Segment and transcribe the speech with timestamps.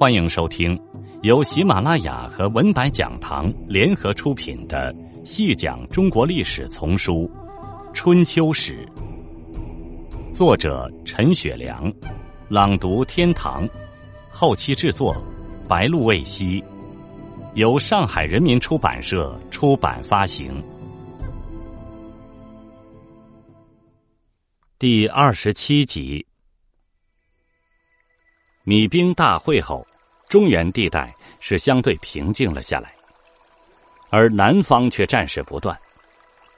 [0.00, 0.80] 欢迎收听
[1.20, 4.90] 由喜马拉雅和文白讲堂联合出品的
[5.26, 7.30] 《细讲中国历史丛书·
[7.92, 8.88] 春秋史》，
[10.32, 11.92] 作者陈雪良，
[12.48, 13.68] 朗读天堂，
[14.30, 15.14] 后期制作
[15.68, 16.64] 白露未晞，
[17.52, 20.50] 由上海人民出版社出版发行。
[24.78, 26.26] 第二十七集，
[28.64, 29.86] 米兵大会后。
[30.30, 32.94] 中原地带是相对平静了下来，
[34.10, 35.76] 而南方却战事不断。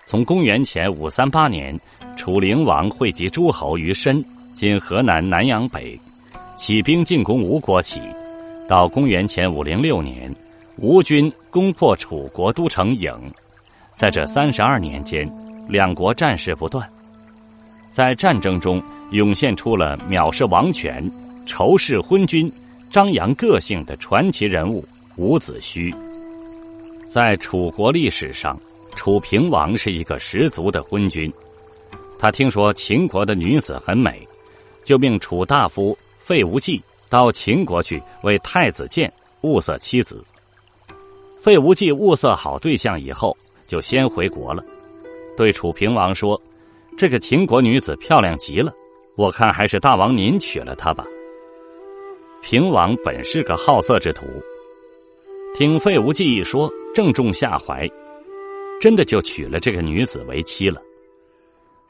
[0.05, 1.81] 从公元前五三八年，
[2.15, 4.23] 楚灵王汇集诸侯于申
[4.55, 5.99] （今河南南阳北），
[6.55, 7.99] 起兵进攻吴国起，
[8.69, 10.31] 到公元前五零六年，
[10.77, 13.19] 吴军攻破楚国都城郢，
[13.95, 15.27] 在这三十二年间，
[15.67, 16.87] 两国战事不断，
[17.91, 18.83] 在战争中
[19.13, 21.11] 涌现出了藐视王权、
[21.47, 22.53] 仇视昏君。
[22.93, 25.91] 张扬个性的传奇人物伍子胥，
[27.09, 28.61] 在楚国历史上，
[28.95, 31.33] 楚平王是一个十足的昏君。
[32.19, 34.29] 他听说秦国的女子很美，
[34.85, 40.23] 就命楚大夫费无忌到秦国去为太子建物色妻子。
[41.41, 43.35] 费无忌物色好对象以后，
[43.67, 44.63] 就先回国了，
[45.35, 46.39] 对楚平王说
[46.99, 48.71] ：“这个秦国女子漂亮极了，
[49.17, 51.07] 我看还是大王您娶了她吧。”
[52.43, 54.27] 平王本是个好色之徒，
[55.55, 57.89] 听费无忌一说，正中下怀，
[58.81, 60.83] 真的就娶了这个女子为妻了。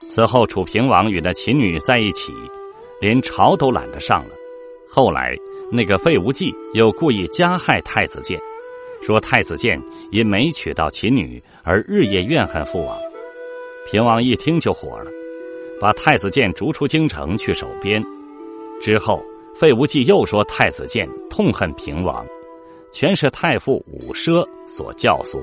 [0.06, 2.34] 此后，楚平王与那秦女在一起，
[3.00, 4.34] 连朝都懒得上了。
[4.86, 5.34] 后来，
[5.70, 8.38] 那个费无忌又故意加害太子建，
[9.00, 12.98] 说太子建因没娶到秦女而日夜怨恨父王。
[13.90, 15.10] 平王一听就火了，
[15.80, 18.04] 把太子建逐出京城去守边。
[18.82, 19.24] 之后。
[19.54, 22.26] 费无忌又说：“太子建痛恨平王，
[22.90, 25.38] 全是太傅伍奢所教唆。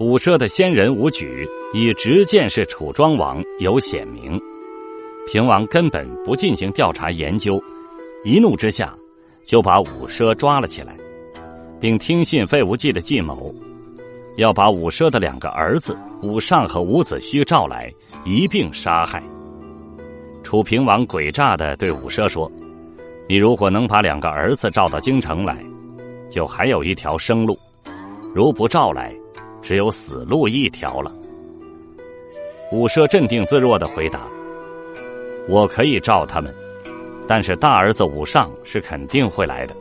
[0.00, 4.40] 伍奢的先人伍举以直谏是楚庄王，有显明。
[5.26, 7.62] 平王根本不进行调查研究，
[8.24, 8.94] 一怒之下
[9.44, 10.96] 就把伍奢抓了起来，
[11.78, 13.54] 并听信费无忌的计谋，
[14.36, 17.92] 要把伍奢的两个儿子伍尚和伍子胥召来
[18.24, 19.22] 一并杀害。
[20.42, 22.50] 楚平王诡诈的对伍奢说。”
[23.28, 25.58] 你如果能把两个儿子召到京城来，
[26.30, 27.54] 就还有一条生路；
[28.32, 29.12] 如不召来，
[29.60, 31.12] 只有死路一条了。
[32.70, 34.20] 伍奢镇定自若的回答
[35.48, 36.54] ：“我可以召他们，
[37.26, 39.74] 但是大儿子伍尚是肯定会来的，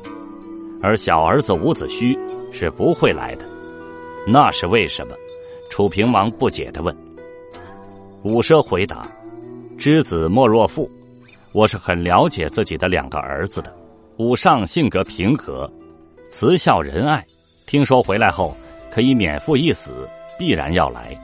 [0.81, 2.17] 而小儿子伍子胥
[2.51, 3.45] 是不会来的。
[4.27, 5.15] 那是为什么？”
[5.69, 6.95] 楚平王不解的问。
[8.23, 9.07] 伍奢回答
[9.77, 10.89] ：“知子莫若父。”
[11.55, 13.73] 我是很了解自己的两个儿子的，
[14.17, 15.71] 武尚性格平和，
[16.27, 17.25] 慈孝仁爱，
[17.65, 18.53] 听说回来后
[18.91, 20.05] 可以免负一死，
[20.37, 21.17] 必然要来。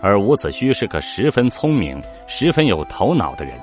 [0.00, 3.54] 而伍子胥是个十分聪明、十分有头脑的人，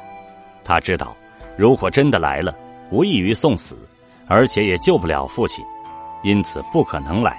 [0.63, 1.13] 他知道
[1.57, 2.55] 如果真的来了，
[2.89, 3.77] 无异于送死，
[4.27, 5.61] 而且也救不了父亲，
[6.23, 7.37] 因此不可能来。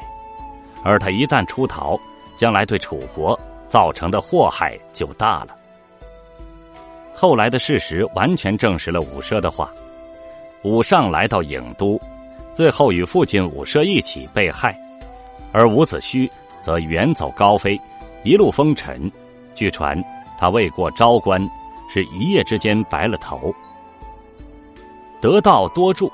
[0.85, 1.99] 而他一旦出逃，
[2.35, 5.57] 将来对楚国造成的祸害就大了。
[7.15, 9.73] 后来的事实完全证实了伍奢的话。
[10.63, 12.01] 武尚来到郢都，
[12.55, 14.79] 最后与父亲伍奢一起被害，
[15.53, 16.31] 而伍子胥
[16.61, 17.81] 则远走高飞，
[18.23, 19.11] 一路风尘。
[19.55, 20.01] 据传
[20.39, 21.41] 他未过昭关，
[21.93, 23.53] 是一夜之间白了头。
[25.21, 26.11] 得道多助，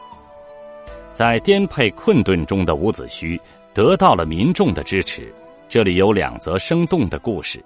[1.13, 3.39] 在颠沛困顿中的伍子胥
[3.73, 5.33] 得到了民众的支持。
[5.69, 7.63] 这里有两则生动的故事。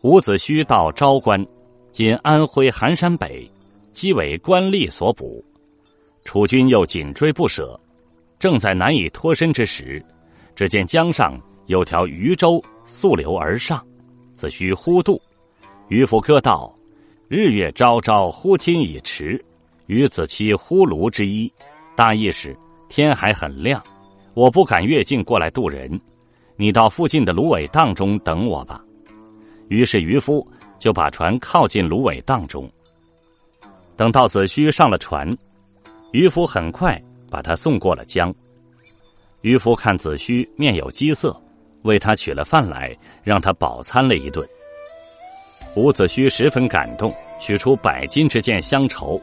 [0.00, 1.46] 伍子胥到昭关。
[1.92, 3.46] 今安徽含山北，
[3.92, 5.44] 即为官吏所捕。
[6.24, 7.78] 楚军又紧追不舍，
[8.38, 10.02] 正在难以脱身之时，
[10.56, 13.86] 只见江上有条渔舟溯流而上，
[14.34, 15.20] 子胥忽渡。
[15.88, 16.74] 渔夫歌道
[17.28, 19.38] ：“日月昭昭，忽亲已迟。
[19.86, 21.52] 与子期忽庐之一。”
[21.94, 22.56] 大意是
[22.88, 23.82] 天还很亮，
[24.32, 26.00] 我不敢越境过来渡人，
[26.56, 28.82] 你到附近的芦苇荡中等我吧。
[29.68, 30.46] 于是渔夫。
[30.82, 32.68] 就把船靠近芦苇荡中。
[33.96, 35.30] 等到子胥上了船，
[36.10, 37.00] 渔夫很快
[37.30, 38.34] 把他送过了江。
[39.42, 41.40] 渔夫看子胥面有饥色，
[41.82, 42.92] 为他取了饭来，
[43.22, 44.44] 让他饱餐了一顿。
[45.76, 49.20] 伍子胥十分感动，取出百金之剑相酬。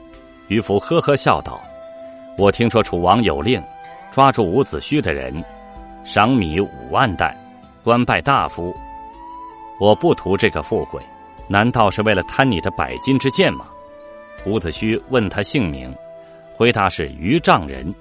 [0.48, 1.60] 渔夫呵呵笑道
[2.40, 3.62] ：“我听说楚王有令，
[4.14, 5.44] 抓住伍子胥的人，
[6.06, 7.36] 赏米五万担，
[7.84, 8.74] 官拜大夫。
[9.78, 11.04] 我不图这个富贵。”
[11.52, 13.68] 难道是为了贪你的百金之剑吗？
[14.46, 15.94] 伍子胥问他姓名，
[16.56, 17.94] 回答是于丈人。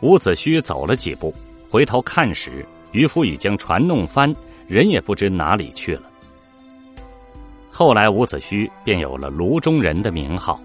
[0.00, 1.34] 伍子胥走了几步，
[1.70, 4.34] 回头看时，渔夫已经船弄翻，
[4.66, 6.04] 人也不知哪里去了。
[7.70, 10.58] 后来伍子胥便有了卢中人的名号。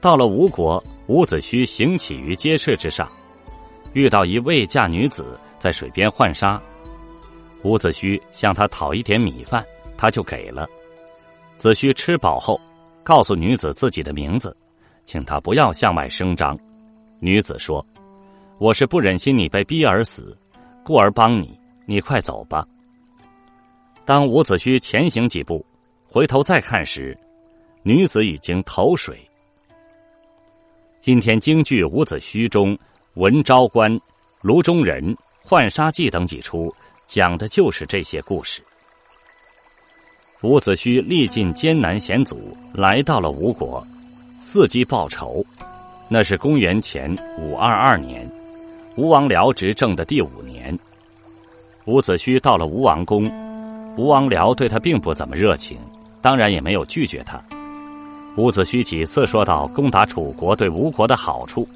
[0.00, 3.10] 到了吴国，伍子胥行乞于街市之上，
[3.92, 6.62] 遇到一未嫁女子在水边浣纱。
[7.62, 9.64] 伍子胥向他讨一点米饭，
[9.96, 10.68] 他就给了。
[11.56, 12.60] 子胥吃饱后，
[13.02, 14.56] 告诉女子自己的名字，
[15.04, 16.56] 请她不要向外声张。
[17.20, 17.84] 女子说
[18.58, 20.36] ：“我是不忍心你被逼而死，
[20.84, 21.58] 故而帮你。
[21.84, 22.64] 你快走吧。”
[24.06, 25.66] 当伍子胥前行几步，
[26.06, 27.18] 回头再看时，
[27.82, 29.18] 女子已经投水。
[31.00, 32.76] 今天京剧《伍子胥》中
[33.14, 33.90] 《文昭关》
[34.42, 35.02] 《卢中人》
[35.42, 36.72] 《浣纱记》等几出，
[37.08, 38.62] 讲的就是这些故事。
[40.42, 43.84] 伍子胥历尽艰难险阻，来到了吴国，
[44.42, 45.42] 伺机报仇。
[46.10, 48.30] 那是公元前五二二年，
[48.98, 50.78] 吴王僚执政的第五年。
[51.86, 53.24] 伍子胥到了吴王宫，
[53.96, 55.78] 吴王僚对他并不怎么热情，
[56.20, 57.42] 当然也没有拒绝他。
[58.36, 61.66] 伍子胥几次说到攻打楚国对吴国的好处，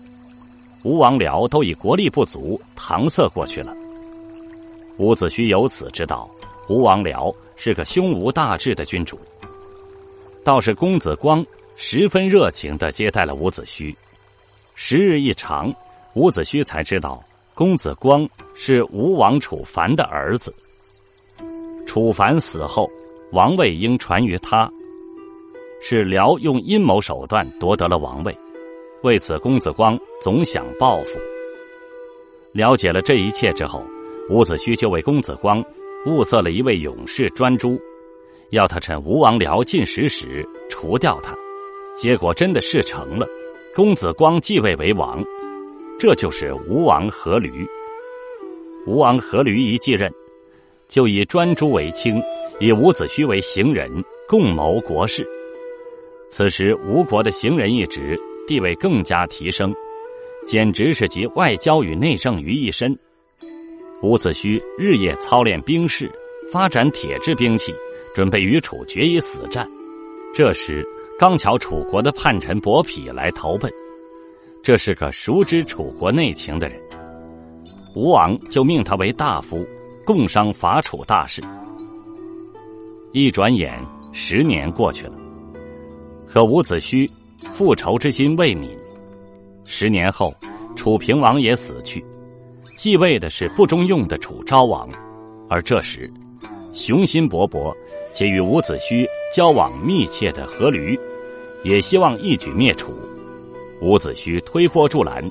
[0.82, 3.74] 吴王僚都以国力不足搪塞过去了。
[5.02, 6.30] 伍子胥由此知道
[6.68, 9.18] 吴王僚是个胸无大志的君主。
[10.44, 11.44] 倒是公子光
[11.74, 13.92] 十分热情的接待了伍子胥。
[14.76, 15.74] 时日一长，
[16.14, 17.20] 伍子胥才知道
[17.52, 20.54] 公子光是吴王楚凡的儿子。
[21.84, 22.88] 楚凡死后，
[23.32, 24.70] 王位应传于他。
[25.80, 28.38] 是辽用阴谋手段夺得了王位，
[29.02, 31.18] 为此公子光总想报复。
[32.52, 33.84] 了解了这一切之后，
[34.30, 35.62] 伍子胥就为公子光
[36.06, 37.80] 物色了一位勇士专诸，
[38.50, 41.36] 要他趁吴王僚进食时除掉他。
[41.94, 43.26] 结果真的事成了，
[43.74, 45.22] 公子光继位为王，
[45.98, 47.52] 这就是吴王阖闾。
[48.86, 50.10] 吴王阖闾一继任，
[50.88, 52.20] 就以专诸为卿，
[52.60, 53.90] 以伍子胥为行人，
[54.26, 55.26] 共谋国事。
[56.28, 59.74] 此时，吴国的行人一职地位更加提升，
[60.46, 62.98] 简直是集外交与内政于一身。
[64.02, 66.10] 伍子胥日夜操练兵士，
[66.50, 67.72] 发展铁制兵器，
[68.12, 69.68] 准备与楚决一死战。
[70.34, 70.84] 这时，
[71.16, 73.72] 刚巧楚国的叛臣伯嚭来投奔，
[74.60, 76.80] 这是个熟知楚国内情的人，
[77.94, 79.64] 吴王就命他为大夫，
[80.04, 81.40] 共商伐楚大事。
[83.12, 83.72] 一转眼，
[84.12, 85.12] 十年过去了。
[86.26, 87.08] 可伍子胥
[87.52, 88.68] 复仇之心未泯。
[89.64, 90.34] 十年后，
[90.74, 92.04] 楚平王也死去，
[92.82, 94.88] 继位的是不中用的楚昭王。
[95.48, 96.12] 而这时，
[96.72, 97.72] 雄心勃勃
[98.10, 100.98] 且与伍子胥交往密切的阖闾，
[101.62, 102.92] 也希望一举灭楚。
[103.80, 105.24] 伍子胥推波助澜，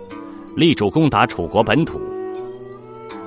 [0.56, 2.00] 力主攻打楚国本土。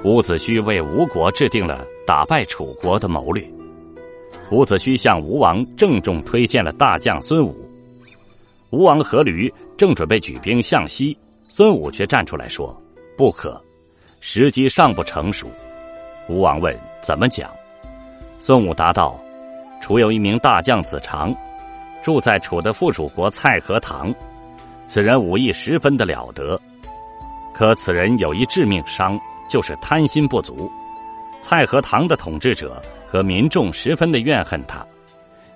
[0.04, 3.46] 伍子胥为吴国制定了打败楚国的谋略。
[4.50, 7.54] 伍子胥向吴王郑重推荐了大将孙武。
[8.70, 11.14] 吴王阖闾正准备举兵向西，
[11.46, 12.74] 孙武却站出来说
[13.18, 13.62] ：“不可，
[14.26, 15.50] 时机尚不成熟。”
[16.30, 17.50] 吴王问：“怎么讲？”
[18.40, 19.20] 孙武答道
[19.82, 21.36] ：“楚有一名大将子长，
[22.02, 24.12] 住在楚的附属国蔡和堂，
[24.86, 26.58] 此人武艺十分的了得。
[27.52, 30.72] 可此人有一致命伤，就是贪心不足。
[31.42, 34.82] 蔡和堂的统治者和民众十分的怨恨他，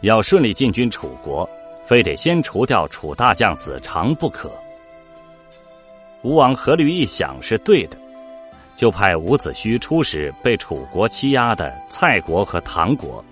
[0.03, 1.49] 要顺利进军楚国。”
[1.89, 4.53] 非得先除掉楚大将子长不可。
[6.21, 7.97] 吴王阖闾一想是对的，
[8.79, 13.23] 就派伍子胥出使被楚国欺压的蔡国和唐国。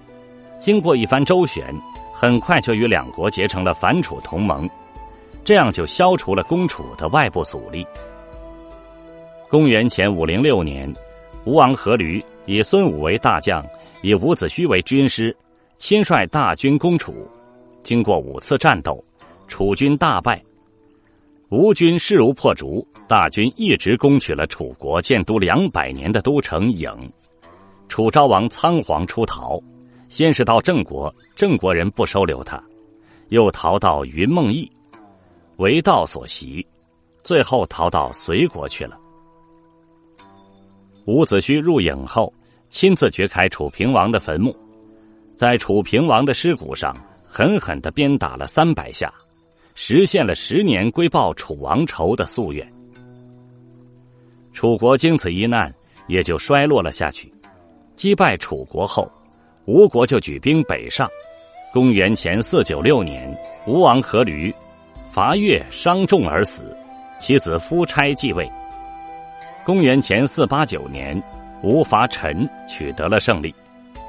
[0.59, 1.73] 经过一番周旋，
[2.13, 4.69] 很快就与两国结成了反楚同盟，
[5.45, 7.87] 这样就消除了攻楚的外部阻力。
[9.49, 10.93] 公元前五零六年，
[11.45, 13.65] 吴王阖闾以孙武为大将，
[14.03, 15.35] 以伍子胥为军师，
[15.79, 17.15] 亲率大军攻楚。
[17.85, 19.01] 经过五次战斗，
[19.47, 20.43] 楚军大败，
[21.49, 26.97] 吴军势如破竹，大军一直攻取了楚国建都两百年的都城郢。
[27.89, 29.63] 楚昭王仓皇出逃，
[30.09, 32.61] 先是到郑国，郑国人不收留他，
[33.29, 34.69] 又逃到云梦邑，
[35.59, 36.67] 为道所袭，
[37.23, 38.99] 最后逃到隋国去了。
[41.05, 42.35] 伍子胥入郢后，
[42.71, 44.53] 亲自掘开楚平王的坟墓，
[45.37, 46.97] 在楚平王的尸骨上。
[47.29, 49.13] 狠狠的鞭打了三百下，
[49.79, 52.67] 实现了十年归报楚王仇的夙愿。
[54.55, 55.73] 楚国经此一难，
[56.09, 57.31] 也就衰落了下去。
[57.95, 59.07] 击败楚国后，
[59.67, 61.07] 吴国就举兵北上。
[61.75, 63.31] 公元前四九六年，
[63.67, 64.53] 吴王阖闾
[65.13, 66.75] 伐越伤重而死，
[67.19, 68.51] 其子夫差继位。
[69.63, 71.23] 公元前四八九年，
[71.63, 73.55] 吴伐陈，取得了胜利。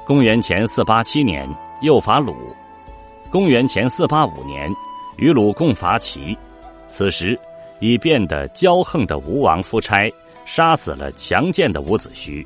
[0.06, 1.46] 公元前四八七年，
[1.82, 2.34] 又伐鲁。
[3.30, 4.74] 公元前四八五年，
[5.18, 6.36] 与鲁共伐齐。
[6.86, 7.38] 此时，
[7.80, 10.10] 已变得骄横的吴王夫差
[10.46, 12.44] 杀死了强健的伍子胥。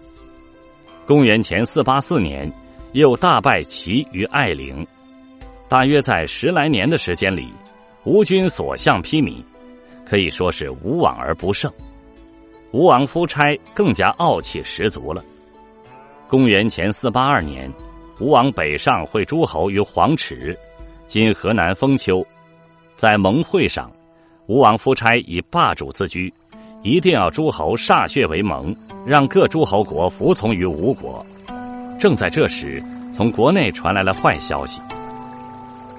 [1.06, 2.52] 公元前四八四年，
[2.92, 4.86] 又大败齐于艾陵。
[5.68, 7.48] 大约在十来年的时间里，
[8.04, 9.42] 吴军所向披靡，
[10.04, 11.72] 可以说是无往而不胜。
[12.72, 15.24] 吴王夫差更加傲气十足了。
[16.28, 17.72] 公元前四八二年，
[18.18, 20.58] 吴王北上会诸侯于黄池，
[21.06, 22.26] 今河南封丘，
[22.96, 23.90] 在盟会上，
[24.46, 26.32] 吴王夫差以霸主自居，
[26.82, 28.74] 一定要诸侯歃血为盟，
[29.06, 31.24] 让各诸侯国服从于吴国。
[31.98, 32.82] 正在这时，
[33.12, 34.80] 从国内传来了坏消息。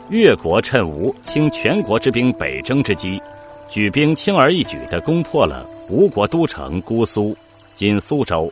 [0.09, 3.21] 越国趁吴倾全国之兵北征之机，
[3.69, 7.35] 举兵轻而易举地攻破了吴国都城姑苏
[7.73, 8.51] （今苏州）。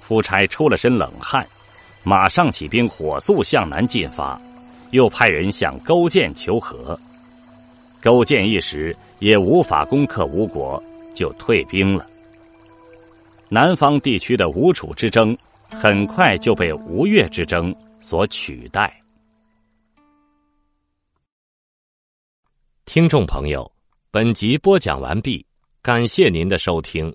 [0.00, 1.46] 夫差出了身冷汗，
[2.02, 4.40] 马上起兵火速向南进发，
[4.90, 6.98] 又派人向勾践求和。
[8.04, 10.80] 勾践一时也无法攻克吴国，
[11.14, 12.06] 就退兵了。
[13.48, 15.34] 南方地区的吴楚之争，
[15.70, 18.92] 很快就被吴越之争所取代。
[22.84, 23.72] 听众朋友，
[24.10, 25.42] 本集播讲完毕，
[25.80, 27.10] 感谢您的收听。